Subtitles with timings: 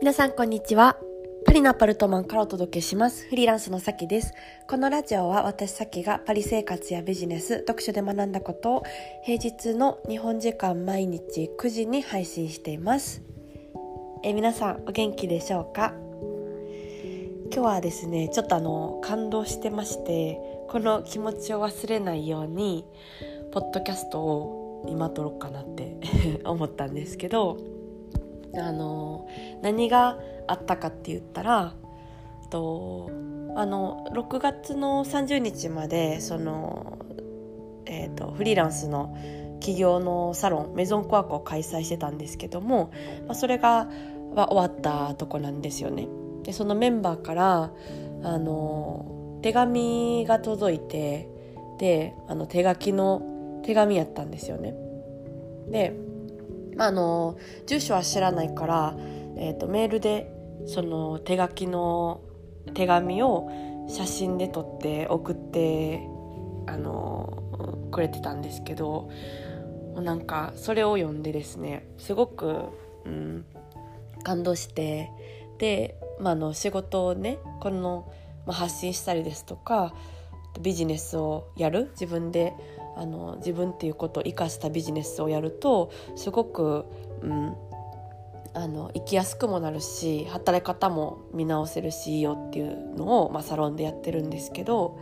[0.00, 0.96] 皆さんこんにちは。
[1.44, 3.28] パリのアパルトマンからお届けします。
[3.28, 4.32] フリーランスのさきです。
[4.66, 8.82] このラジオは私さきがパリ生活やビジネス、読書で学んだことを
[9.24, 13.20] 平日の日本時間毎日9時に配信しています。
[14.24, 15.92] え皆さんお元気でしょうか？
[17.52, 20.38] 今日はですね、ちょっとあの感動してまして、
[20.70, 22.86] この気持ちを忘れないように、
[23.52, 25.98] ポッドキャストを今撮ろうかなって
[26.44, 27.58] 思ったんですけど、
[28.54, 29.28] あの
[29.62, 30.18] 何が
[30.48, 31.74] あったかって言ったら
[32.50, 33.10] と
[33.56, 36.98] あの6月の30日までその、
[37.86, 39.16] えーと、フリーランスの
[39.60, 42.92] 企業のサロンメゾンコアコを開催してたんですけども、
[43.26, 43.88] まあ、それが
[44.34, 46.06] は終わったとこなんですよね。
[46.44, 47.72] でそのメンバーから
[48.22, 51.28] あの手紙が届いて
[51.78, 54.74] であの手書きの手紙やったんですよね。
[55.68, 55.94] で
[56.80, 58.96] まあ、あの住所は知らないから、
[59.36, 60.32] えーと、メールで
[60.66, 62.22] その手書きの
[62.72, 63.50] 手紙を
[63.86, 66.00] 写真で撮って送って
[66.66, 69.10] あのくれてたんですけど
[69.96, 72.70] なんかそれを読んでですねすごく、
[73.04, 73.44] うん、
[74.22, 75.10] 感動して
[75.58, 78.10] で、まあ、の仕事をねこの、
[78.46, 79.92] まあ、発信したりですとか
[80.62, 82.54] ビジネスをやる自分で
[82.96, 86.86] あの自分っていうことを生かしたビジネスをやるとすごく、
[87.22, 87.56] うん、
[88.52, 94.98] あの生きやすくもなるし働き方も見直せるしいいよっていうのを、まあ、サロンでやってるんですけど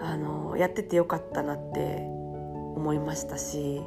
[0.00, 1.98] あのやっててよかったなって
[2.76, 3.80] 思いましたし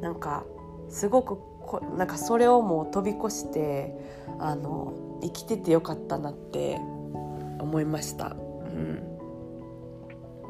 [0.00, 0.44] なんか
[0.88, 3.94] すごくこなんかそれをもう飛び越して
[4.38, 6.76] あの生きててよかったなって
[7.60, 8.28] 思いました。
[8.28, 9.02] うん、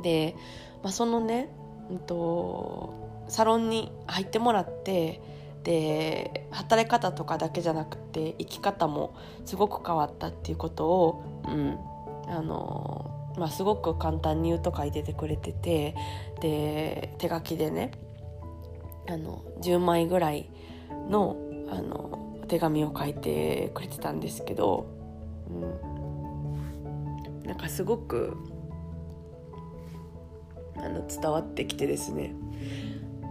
[0.03, 0.37] で、
[0.83, 1.51] まあ、そのね
[1.91, 5.21] うんと、サロンに入ってもらって
[5.63, 11.79] で働き方とかだけじゃなくて生き方もすごく変わったっていうことを、うん
[12.27, 15.95] あのまあ、すごく簡単に言うと書いててくれてて
[16.41, 17.93] で手書きでね
[19.09, 20.51] あの10枚ぐらい
[21.09, 21.37] の
[21.71, 24.87] あの手紙を書いてくれてたんですけど、
[25.49, 25.53] う
[27.45, 28.37] ん、なんかすごく
[30.83, 32.35] あの伝わってきてですね。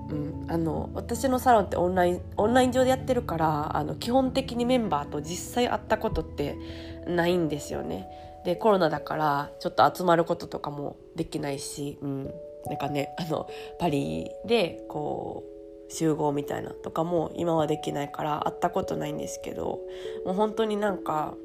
[0.10, 6.58] うん、あの私のサロンってオンラインオンライン上でやってるからあの基本的にメンバーと実際会ったことって
[7.06, 8.08] ないんですよね。
[8.44, 12.24] でコロナだからちょっと集まることとかもできないし、うん、
[12.66, 13.48] なんかねあの
[13.80, 19.80] パリでこう集合みたいなとかも今はできないから会ったことないんですけど
[20.26, 21.36] もう本当になんか、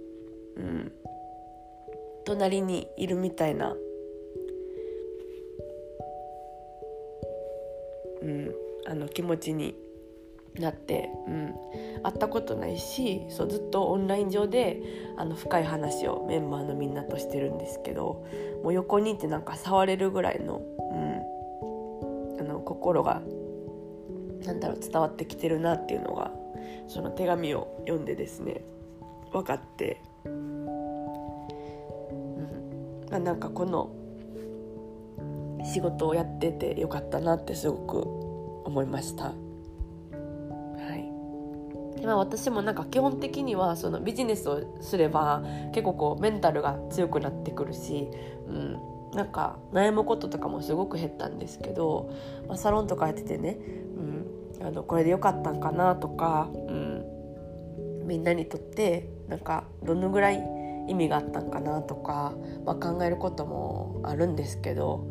[0.56, 0.92] うん、
[2.24, 3.74] 隣にいるみたいな
[8.24, 8.54] うん、
[8.86, 9.74] あの気持ちに
[10.58, 11.54] なって、うん、
[12.02, 14.80] 会ったことないしそうずっとオンライン上で
[15.16, 18.24] あの深い話をメンバーのみんなとしてるんですけど
[18.62, 20.62] もう横にいてなんか触れるぐらいの,、
[22.38, 23.20] うん、あの心が
[24.44, 26.30] なんだろう伝わってきてるなっていうのが
[26.86, 28.62] その手紙を読んでですね
[29.32, 30.54] 分かって、うん
[33.14, 33.90] あ、なんかこの
[35.64, 38.00] 仕事をやっててよかったなってすごく
[38.64, 39.24] 思いました。
[39.24, 39.32] は
[41.96, 45.42] いでまあ、私もなんか基本的にはそのビジネスをすれば
[45.72, 48.08] 結構こうメンタルが強くなってくるし、
[48.46, 48.78] うん、
[49.14, 52.10] なんか悩むこととかもすごく減ったんですけど、
[52.48, 53.58] まあ、サロンとかやっててね、
[54.60, 57.04] うん、あのこれでよかったんかなとか、うん、
[58.06, 60.42] みんなにとってなんかどのぐらい
[60.88, 62.34] 意味があったんかなとか、
[62.66, 65.08] まあ、考えることもあるんですけど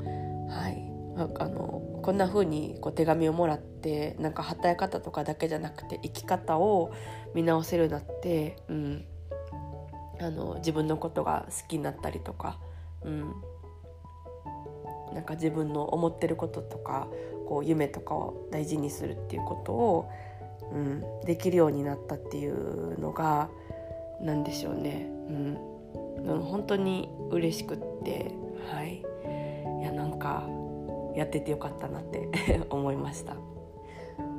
[0.53, 0.93] はい、
[1.39, 6.91] あのこんな風にこう手紙をもらってなんか働き方とかだけじゃなくて生き方を
[7.33, 9.05] 見直せるなって、うん、
[10.19, 12.59] あの自分のことが好きになったりとか、
[13.03, 13.33] うん、
[15.13, 17.07] なんか自分の思ってることとか
[17.47, 20.11] こう夢とかを大事にするっていうことを、
[20.71, 23.49] うん、できるようになったっていうのが
[24.21, 28.31] 何でしょうね、うん、本当に嬉しくって
[28.71, 29.03] はい。
[30.23, 30.47] いやなんか
[31.15, 32.29] やっててよかったなって
[32.69, 33.35] 思いました、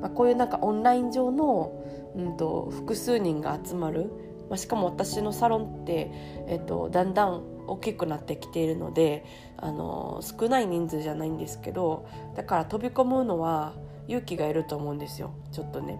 [0.00, 1.72] まあ、こういうなんかオンライン上の、
[2.16, 4.10] うんと、複数人が集まる、
[4.48, 6.10] まあ、しかも私のサロンって、
[6.46, 9.24] えっと、だんだん大きくなってきているので
[9.56, 13.72] あの少ない人数じゃないんですけどだから飛び込むのは
[14.06, 15.98] 勇気がいると思うんですよちょっとね。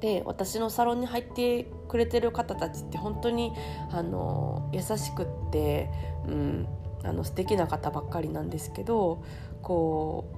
[0.00, 3.52] で私のサロンに入ってくれてる方たちって本当に
[3.90, 5.88] あの優しくって、
[6.26, 6.68] うん、
[7.06, 9.22] あの素敵な方ばっかりなんですけど
[9.62, 10.32] こ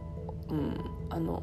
[0.51, 0.75] う、うん、
[1.11, 1.43] あの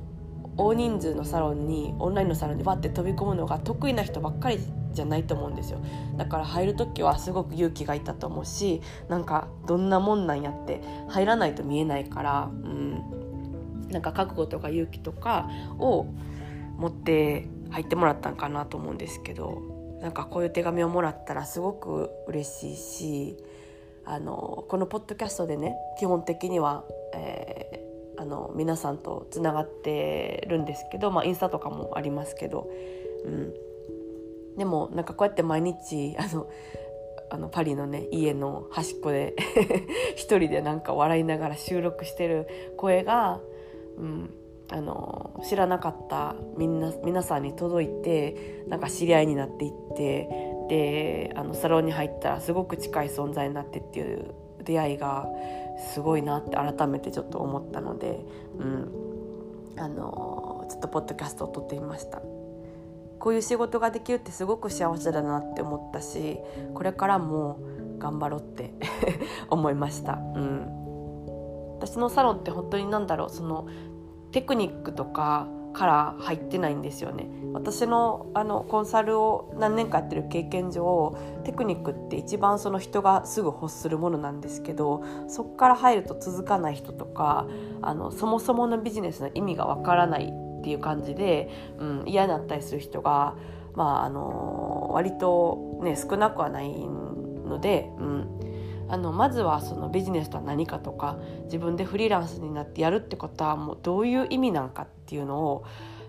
[0.58, 4.60] 大人数のサロンにオンラインのサロンにわって飛び込むのが得意な人ばっかり
[4.94, 5.80] じゃないと思うんですよ。
[6.16, 16.08] だから入る時はすごく勇気がいたと思うしなんかどんなもんなんやって入らないと見えないから、うん、なんか覚悟とか勇気とかを
[16.78, 19.62] 持って入ってもらったんかなと思うんですけど
[20.02, 23.38] なんかこういう手紙をもらったらすごく嬉しいし
[24.06, 32.70] あのこのポッドキャストでね基本的には、えー、あの皆さんとつながってるんですけど、まあ、インスタとかもありますけど、
[33.26, 33.54] うん、
[34.58, 36.48] でもなんかこうやって毎日あの
[37.32, 39.36] あのパリのね家の端っこで
[40.16, 42.48] 一人でなんか笑いながら収録してる
[42.78, 43.40] 声が、
[43.98, 44.30] うん、
[44.70, 50.30] あの知らなかったみんな皆さんに届いてなんか知り合いになっていって
[50.68, 54.34] であのサロンに入ったらすごく近い存在になってっていう
[54.64, 55.28] 出会いが
[55.94, 58.26] すごいなって改めてちょっと思ったので、
[58.58, 58.92] うん、
[59.78, 62.22] あのちょっとポッドキャストを撮ってみました。
[63.26, 66.38] こういう仕事ができるってすごく幸せだなって思ったし
[66.76, 67.58] これからも
[67.98, 68.76] 頑張ろうって
[69.50, 73.68] 思いました、うん、私のサロンって本当に何だろうその
[74.32, 77.28] テクニックとかから入ってないんですよね。
[77.54, 87.48] 私のあのコンサルを何年かやってる経験上テクニックって一番その人がすぐ欲するものなんですけどそこから入ると続かない人とか
[87.82, 93.36] あのそもそものビジネスの意味がわからないっていう感じで、うん、嫌になったりする人が、
[93.74, 98.35] まあ、あの割と、ね、少なくはないので、うん、
[98.88, 105.66] あのまずはそのビジネスとは何かとか自分でフリーランスになってやるってことはもうどういう意味なんかっていうのを、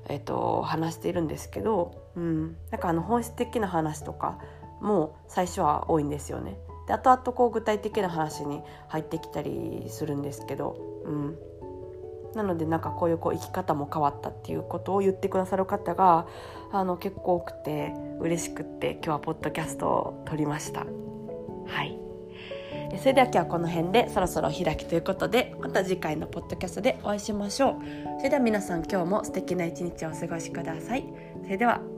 [0.08, 4.38] えっと、話しているんですけど、うん、なんかあの本質的な話とか
[4.80, 6.58] も最初は多いんですよね。
[6.86, 11.38] で後々こう具体的な話に入ってきたりするんですけど、うん、
[12.36, 16.26] なのでなんかこういうこう生き方も変わったっていうことを言ってくださる方が
[16.70, 20.86] あの結構多くて嬉しくって今日はポッドキャストを撮りました。
[21.66, 22.05] はい
[22.98, 27.74] それでは今日はこの辺でそろそろお開きということでまた次回のポッドキャストでお会いしましょう。
[28.18, 31.04] それでは皆さん今日も素敵な一日をお過ごしください。
[31.42, 31.95] それでは。